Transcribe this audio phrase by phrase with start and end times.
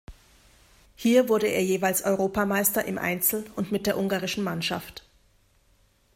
[0.95, 5.05] Hier wurde er jeweils Europameister im Einzel und mit der ungarischen Mannschaft.